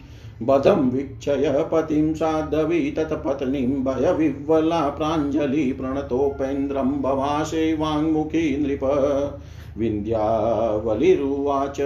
[0.43, 9.41] बधं वीक्षय पतिं साधवी तत्पत्नीं भयविह्वला प्राञ्जलि प्रणतोपेन्द्रं भवाशे वाङ्मुखी नृप।
[9.79, 11.81] विन्द्यावलिरुवाच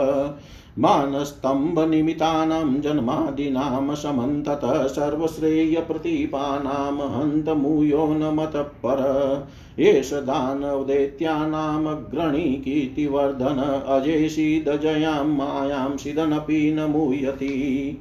[0.78, 9.46] मानस्तम्भनिमितानां जन्मादीनां समन्ततः सर्वश्रेयप्रतीपानां हन्तमूयो न मतः पर
[9.78, 17.98] एष दानवदैत्यानामग्रणी कीर्तिवर्धन अजेशीदजयां मायां सिदनपि न मूयति।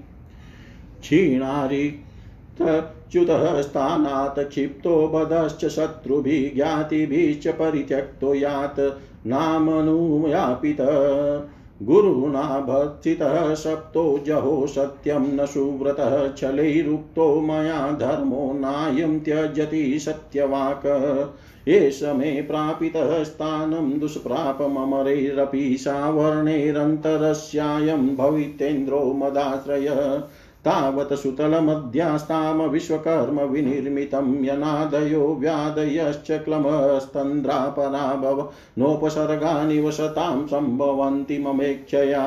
[1.02, 15.46] क्षीणारिक्तच्युतः स्थानात् क्षिप्तो बधश्च शत्रुभिः ज्ञातिभिश्च परित्यक्तो यात् नामनुयापितः। गुरुणा भर्त्सितः सप्तो जहो सत्यं न
[15.46, 30.22] सुव्रतः छलैरुक्तो मया धर्मो नायं त्यजति सत्यवाक्। एष मे प्रापितः स्थानं दुष्प्रापममरैरपि सावर्णैरन्तरस्यायं भवितेन्द्रो मदाश्रय।
[30.66, 38.50] तावत् सुतलमध्यास्ताम विश्वकर्म विनिर्मितं यनादयो व्यादयश्च क्लमस्तन्द्रापराभव
[38.80, 42.24] नोपसर्गानि वसतां सम्भवन्ति ममेक्षया।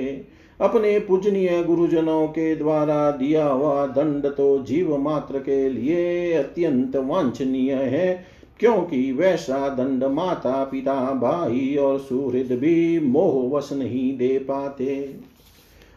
[0.60, 7.72] अपने पूजनीय गुरुजनों के द्वारा दिया हुआ दंड तो जीव मात्र के लिए अत्यंत वांछनीय
[7.72, 8.24] है,
[8.60, 14.94] क्योंकि वैसा दंड माता पिता भाई और सुहृद भी मोहवश नहीं दे पाते।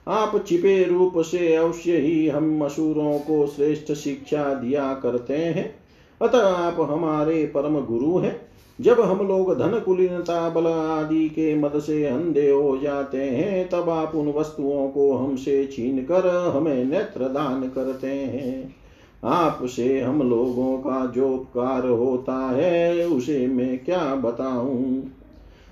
[0.07, 5.75] आप छिपे रूप से अवश्य ही हम असुरों को श्रेष्ठ शिक्षा दिया करते हैं।
[6.21, 8.41] अतः आप हमारे परम गुरु हैं।
[8.81, 13.89] जब हम लोग धन कुलीनता बल आदि के मद से अंधे हो जाते हैं, तब
[13.89, 18.75] आप उन वस्तुओं को हमसे छीन कर हमें नेत्र दान करते हैं।
[19.23, 25.14] आपसे हम लोगों का जो उपकार होता है, उसे मैं क्या बताऊँ?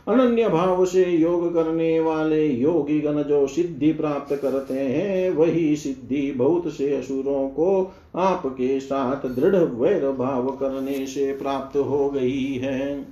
[0.08, 6.32] अनन्य भाव से योग करने वाले योगी गण जो सिद्धि प्राप्त करते हैं, वही सिद्धि
[6.32, 13.06] बहुत से असुरों को आपके साथ दृढ़ वैर भाव करने से प्राप्त हो गई है।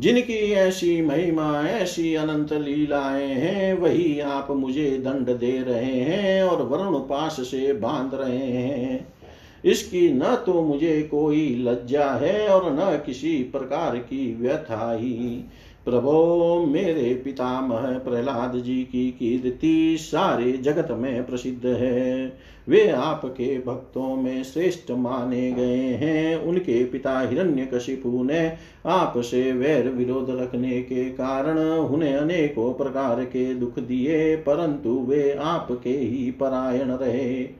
[0.00, 6.62] जिनकी ऐसी महिमा, ऐसी अनंत लीलाएँ हैं, वही आप मुझे दंड दे रहे हैं और
[6.62, 9.19] वरुण पास से बाँध रहे हैं।
[9.64, 15.44] इसकी न तो मुझे कोई लज्जा है और न किसी प्रकार की व्यथा ही
[15.86, 22.32] प्रभो, मेरे पितामह प्रहलाद जी की कीर्ति सारे जगत में प्रसिद्ध है।
[22.68, 28.52] वे आपके भक्तों में श्रेष्ठ माने गए हैं। उनके पिता हिरण्यकशिपु ने
[28.86, 35.90] आपसे वैर विरोध रखने के कारण उन्हें अनेकों प्रकार के दुख दिए, परंतु वे आपके
[35.90, 37.59] ही परायण रहे।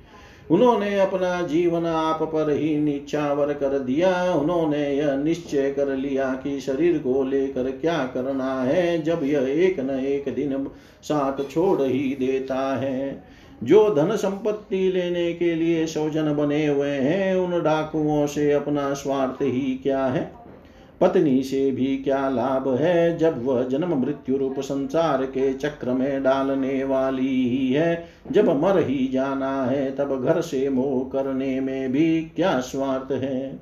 [0.50, 6.60] उन्होंने अपना जीवन आप पर ही निच्छावर कर दिया। उन्होंने यह निश्चय कर लिया कि
[6.60, 10.66] शरीर को लेकर क्या करना है, जब यह एक न एक दिन
[11.02, 13.22] साथ छोड़ ही देता है।
[13.64, 19.42] जो धन संपत्ति लेने के लिए सौजन बने हुए हैं, उन डाकुओं से अपना स्वार्थ
[19.42, 20.39] ही क्या है?
[21.00, 26.22] पत्नी से भी क्या लाभ है जब वह जन्म मृत्यु रूप संसार के चक्र में
[26.22, 28.08] डालने वाली ही है?
[28.32, 33.58] जब मर ही जाना है, तब घर से मोह करने में भी क्या स्वार्थ है?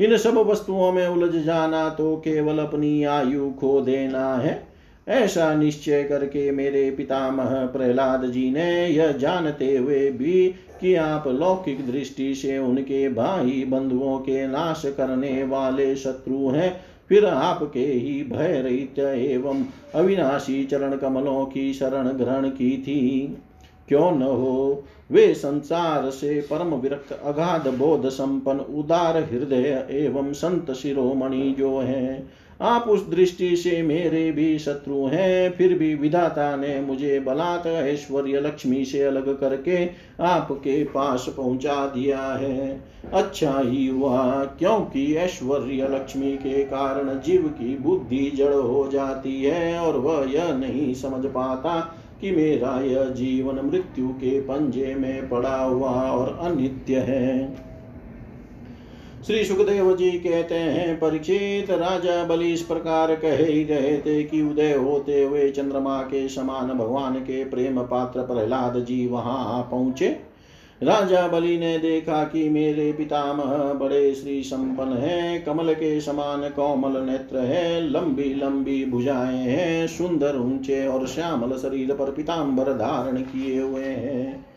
[0.00, 4.76] इन सब वस्तुओं में उलझ जाना तो केवल अपनी आयु खो देना है।
[5.08, 11.86] ऐसा निश्चय करके मेरे पितामह प्रहलाद जी ने यह जानते हुए भी कि आप लौकिक
[11.86, 18.60] दृष्टि से उनके भाई बंधुओं के नाश करने वाले शत्रु हैं। फिर आपके ही भय
[18.60, 19.64] रहित एवं
[19.94, 23.36] अविनाशी चरण कमलों की शरण ग्रहण की थी।
[23.88, 30.72] क्यों न हो, वे संसार से परम विरक्त, अगाध, बोध, संपन्न, उदार हृदय एवं संत
[30.72, 32.26] शिरोमणि जो है
[32.60, 38.40] आप उस दृष्टि से मेरे भी शत्रु हैं, फिर भी विधाता ने मुझे बलात् ऐश्वर्य
[38.40, 39.84] लक्ष्मी से अलग करके
[40.22, 42.80] आपके पास पहुँचा दिया है।
[43.12, 49.78] अच्छा ही हुआ, क्योंकि ऐश्वर्य लक्ष्मी के कारण जीव की बुद्धि जड़ हो जाती है
[49.78, 51.78] और वह यह नहीं समझ पाता
[52.20, 57.65] कि मेरा यह जीवन मृत्यु के पंजे में पड़ा हुआ और अनित्य है।
[59.26, 64.42] श्री सुखदेव जी कहते हैं, परीक्षित राजा बलि इस प्रकार कह ही रहे थे कि
[64.42, 70.08] उदय होते हुए चंद्रमा के समान भगवान के प्रेम पात्र प्रहलाद जी वहाँ पहुँचे।
[70.82, 77.00] राजा बलि ने देखा कि मेरे पितामह बड़े श्री संपन्न हैं, कमल के समान कोमल
[77.00, 83.60] नेत्र है, लंबी लंबी भुजाएँ हैं, सुंदर ऊँचे और श्यामल शरीर पर पिताम्बर धारण किए
[83.60, 84.55] हुए हैं।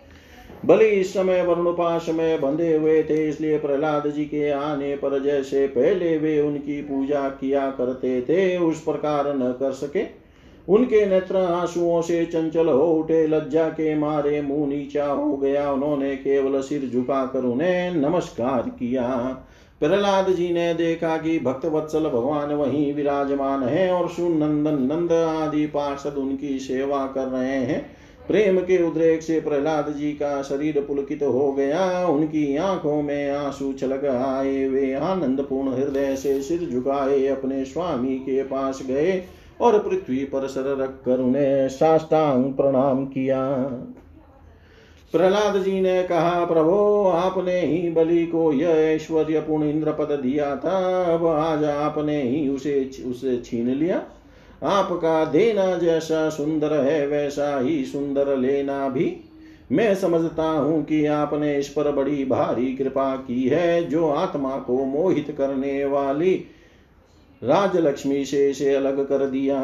[0.65, 5.67] बलि इस समय वरुणपाश में बंधे हुए थे, इसलिए प्रहलाद जी के आने पर जैसे
[5.67, 10.03] पहले वे उनकी पूजा किया करते थे, उस प्रकार न कर सके।
[10.69, 16.15] उनके नेत्र आंसुओं से चंचल हो उठे, लज्जा के मारे मुँह नीचा हो गया। उन्होंने
[16.15, 19.07] केवल सिर झुकाकर उन्हें नमस्कार किया।
[19.79, 25.65] प्रहलाद जी ने देखा कि भक्त वत्सल भगवान वहीं विराजमान है और सुनंदन नंद आदि
[25.65, 27.98] पार्षद उनकी सेवा कर रहे हैं।
[28.29, 33.73] प्रेम के उद्रेक से प्रहलाद जी का शरीर पुलकित हो गया। उनकी आँखों में आँसू
[33.73, 39.23] छलक आए। वे आनंद पूर्ण हृदय से सिर झुकाए, अपने स्वामी के पास गए
[39.61, 43.45] और पृथ्वी पर सर रख कर उन्हें साष्टांग प्रणाम किया।
[45.11, 50.55] प्रहलाद जी ने कहा, प्रभो, आपने ही बलि को यह ऐश्वर्य पूर्ण इंद्र पद दिया
[50.55, 54.01] था। अब आज आपने ही उसे उसे छीन लिया।
[54.63, 59.15] आपका देना जैसा सुंदर है, वैसा ही सुंदर लेना भी।
[59.71, 64.85] मैं समझता हूँ कि आपने इस पर बड़ी भारी कृपा की है, जो आत्मा को
[64.85, 66.33] मोहित करने वाली
[67.41, 69.59] राजलक्ष्मी से से अलग कर दिया।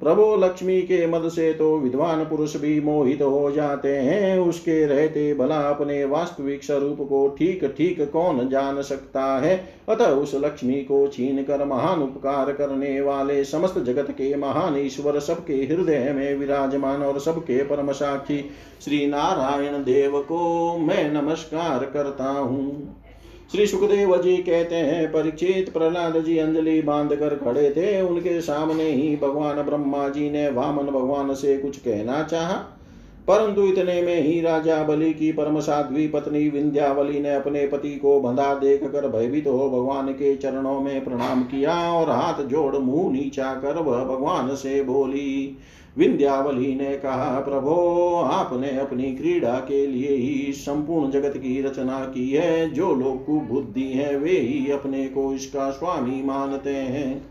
[0.00, 5.32] प्रभो लक्ष्मी के मद से तो विद्वान पुरुष भी मोहित हो जाते हैं। उसके रहते
[5.34, 9.56] भला अपने वास्तविक स्वरूप को ठीक ठीक कौन जान सकता है?
[9.88, 15.18] अतः उस लक्ष्मी को छीन कर महान उपकार करने वाले समस्त जगत के महान ईश्वर
[15.20, 18.40] सबके हृदय में विराजमान और सबके परम साक्षी
[18.84, 22.97] श्री नारायण देव को मैं नमस्कार करता हूँ।
[23.52, 28.84] श्री सुखदेव जी कहते हैं, परीक्षित प्रहलाद जी अंजलि बाँध कर खड़े थे। उनके सामने
[28.84, 32.54] ही भगवान ब्रह्मा जी ने वामन भगवान से कुछ कहना चाहा।
[33.28, 38.20] परंतु इतने में ही राजा बलि की परम साध्वी पत्नी विंध्यावली ने अपने पति को
[38.20, 43.12] बंधा देख कर भयभीत हो भगवान के चरणों में प्रणाम किया और हाथ जोड़ मुँह
[43.12, 45.56] नीचा कर वह भगवान से बोली
[45.98, 52.30] विंध्यावली ने कहा, प्रभो, आपने अपनी क्रीड़ा के लिए ही संपूर्ण जगत की रचना की
[52.30, 57.26] है। जो लोग कुबुद्धि है, वे ही अपने को इसका स्वामी मानते हैं।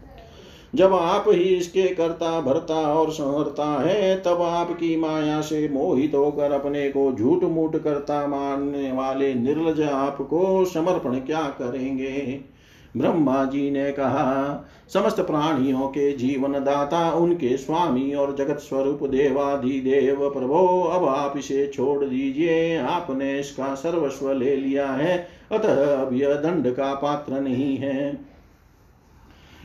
[0.75, 6.51] जब आप ही इसके करता, भरता और संहरता है, तब आपकी माया से मोहित होकर
[6.51, 12.39] अपने को झूठ मूठ करता मानने वाले निर्लज आपको समर्पण क्या करेंगे?
[12.97, 20.29] ब्रह्मा जी ने कहा, समस्त प्राणियों के जीवन दाता उनके स्वामी और जगत स्वरूप देवाधिदेव,
[20.29, 26.33] प्रभो, अब आप इसे छोड़ दीजिए। आपने इसका सर्वस्व ले लिया है, अतः अब यह
[26.33, 28.26] दंड का पात्र नहीं है।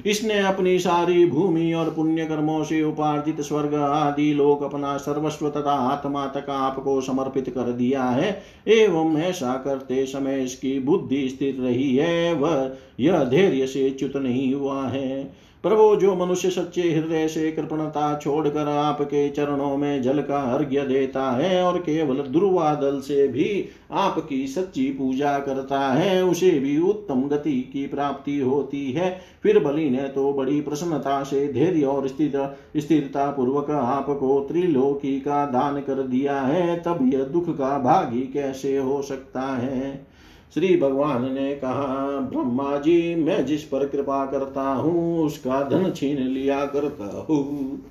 [0.07, 5.73] इसने अपनी सारी भूमि और पुण्य कर्मों से उपार्जित स्वर्ग आदि लोक अपना सर्वस्व तथा
[5.73, 11.97] आत्मा तक आपको समर्पित कर दिया है। एवं ऐसा करते समय इसकी बुद्धि स्थिर रही
[11.97, 17.51] है, वह यह धैर्य से च्युत नहीं हुआ है। प्रभु, जो मनुष्य सच्चे हृदय से
[17.53, 23.69] कृपणता छोड़कर आपके चरणों में जल का अर्घ्य देता है और केवल दुर्वादल से भी
[23.93, 29.89] आपकी सच्ची पूजा करता है, उसे भी उत्तम गति की प्राप्ति होती है। फिर बलि
[29.91, 36.03] ने तो बड़ी प्रसन्नता से धैर्य और स्थिर स्थिरता पूर्वक आपको त्रिलोकी का दान कर
[36.03, 40.12] दिया है। तब यह दुख का भागी कैसे हो सकता है?
[40.55, 46.19] श्री भगवान ने कहा ब्रह्मा जी मैं जिस पर कृपा करता हूँ, उसका धन छीन
[46.19, 47.83] लिया करता हूँ।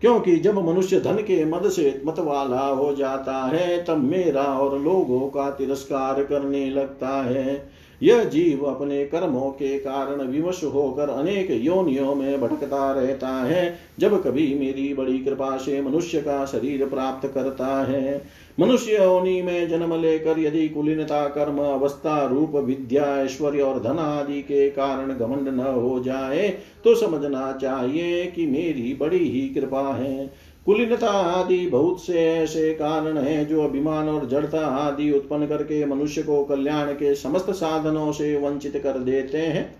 [0.00, 4.78] क्योंकि जब मनुष्य धन के मद से मत वाला हो जाता है, तब मेरा और
[4.80, 11.50] लोगों का तिरस्कार करने लगता है। यह जीव अपने कर्मों के कारण विवश होकर अनेक
[11.50, 17.28] योनियों में भटकता रहता है। जब कभी मेरी बड़ी कृपा से मनुष्य का शरीर प्राप्त
[17.34, 18.22] करता है,
[18.60, 24.40] मनुष्य योनि में जन्म लेकर यदि कुलीनता, कर्म, अवस्था, रूप, विद्या, ऐश्वर्य और धन आदि
[24.42, 26.48] के कारण घमंड न हो जाए
[26.84, 30.30] तो समझना चाहिए कि मेरी बड़ी ही कृपा है।
[30.66, 36.22] कुलीनता आदि बहुत से ऐसे कारण हैं जो अभिमान और जड़ता आदि उत्पन्न करके मनुष्य
[36.22, 39.76] को कल्याण के समस्त साधनों से वंचित कर देते हैं।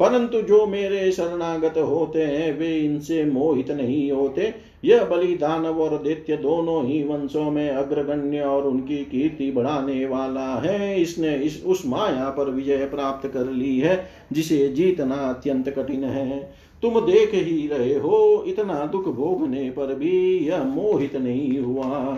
[0.00, 4.54] परंतु जो मेरे शरणागत होते हैं, वे इनसे मोहित नहीं होते।
[4.84, 10.60] यह बलि दानव और दैत्य दोनों ही वंशों में अग्रगण्य और उनकी कीर्ति बढ़ाने वाला
[10.60, 16.04] है। इसने इस, उस माया पर विजय प्राप्त कर ली है, जिसे जीतना अत्यंत कठिन
[16.04, 22.16] है। तुम देख ही रहे हो, इतना दुख भोगने पर भी यह मोहित नहीं हुआ।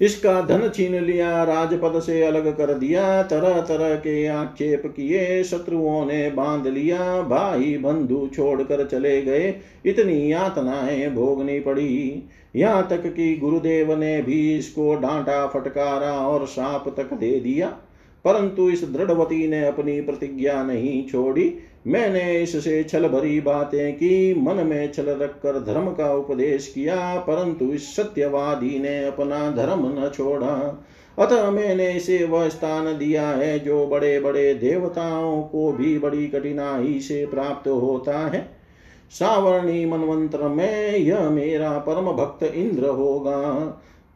[0.00, 6.06] इसका धन छीन लिया, राजपद से अलग कर दिया तरह तरह के आक्षेप किए, शत्रुओं
[6.06, 9.54] ने बाँध लिया भाई बंधु छोड़कर चले गए,
[9.86, 12.22] इतनी यातनाएँ भोगनी पड़ी।
[12.56, 17.76] यहाँ तक कि गुरुदेव ने भी इसको डांटा, फटकारा और साप तक दे दिया।
[18.24, 21.54] परंतु इस दृढ़वती ने अपनी प्रतिज्ञा नहीं छोड़ी।
[21.86, 27.64] मैंने इससे छल भरी बातें की, मन में छल रखकर धर्म का उपदेश किया, परंतु
[27.64, 30.84] इस सत्यवादी ने अपना धर्म न छोड़ा।
[31.18, 37.00] अतः मैंने इसे वह स्थान दिया है जो बड़े बड़े देवताओं को भी बड़ी कठिनाई
[37.00, 38.64] से प्राप्त होता है।
[39.10, 43.40] सावर्णी मनवंत्र में यह मेरा परम भक्त इंद्र होगा।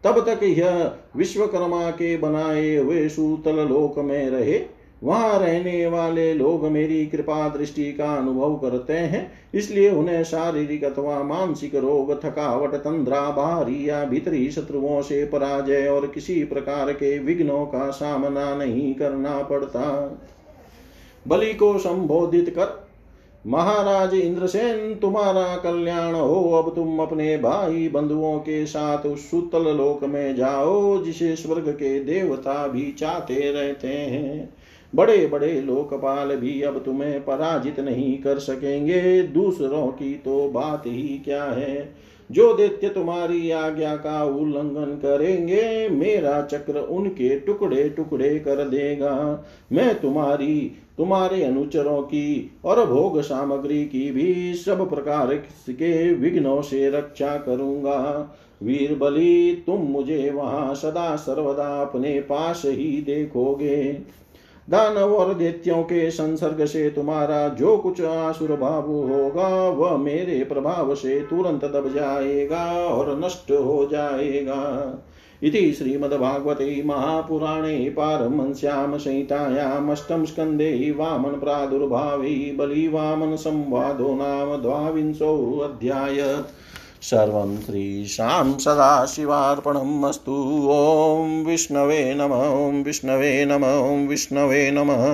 [0.04, 6.64] तब तक यह विश्वकर्मा के बनाए हुए सूतल लोक में रहे। वहाँ रहने वाले लोग
[6.64, 13.30] मेरी कृपा दृष्टि का अनुभव करते हैं। इसलिए उन्हें शारीरिक अथवा मानसिक रोग, थकावट, तंद्रा,
[13.30, 19.42] बाहरी या भीतरी शत्रुओं से पराजय और किसी प्रकार के विघ्नों का सामना नहीं करना
[19.42, 20.18] पड़ता।
[21.28, 22.87] बलि को संबोधित कर
[23.46, 30.04] महाराज इंद्रसेन, तुम्हारा कल्याण हो। अब तुम अपने भाई बंधुओं के साथ उस सुतल लोक
[30.04, 34.54] में जाओ, जिसे स्वर्ग के देवता भी चाहते रहते हैं।
[34.94, 41.22] बड़े बड़े लोकपाल भी अब तुम्हें पराजित नहीं कर सकेंगे। दूसरों की तो बात ही
[41.24, 41.94] क्या है?
[42.32, 50.00] जो दैत्य तुम्हारी आज्ञा का उल्लंघन करेंगे, मेरा चक्र उनके टुकड़े टुकड़े कर देगा। मैं
[50.00, 55.34] तुम्हारी तुम्हारे अनुचरों की और भोग सामग्री की भी सब प्रकार
[55.70, 58.28] के विघ्नों से रक्षा करूँगा।
[58.62, 63.92] वीर बलि, तुम मुझे वहाँ सदा सर्वदा अपने पास ही देखोगे।
[64.68, 70.94] दानव और दैत्यों के संसर्ग से तुम्हारा जो कुछ आसुर भाव होगा, वह मेरे प्रभाव
[70.94, 74.58] से तुरंत दब जाएगा और नष्ट हो जाएगा।
[75.42, 86.44] इति श्रीमद्भागवते महापुराणे पारमंस्यां संहितायामष्टम स्कन्धे वामन प्रादुर्भावे बलिवामनसंवादो नाम द्वाविंशोऽध्याय
[87.02, 90.34] सर्वं श्रीशां सदाशिवार्पणम् अस्तु।
[90.70, 93.64] ॐ विष्णवे नम, ॐ विष्णवे नम
[94.08, 95.06] विष्णवे नमः।